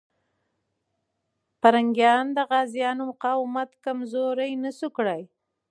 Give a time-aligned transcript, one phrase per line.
[1.61, 5.23] پرنګیان د غازيانو مقاومت کمزوری نسو کړای.